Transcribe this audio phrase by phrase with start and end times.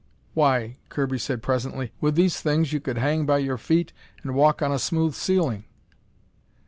[0.33, 3.93] "Why," Kirby said presently, "with these things you could hang by your feet
[4.23, 5.65] and walk on a smooth ceiling!"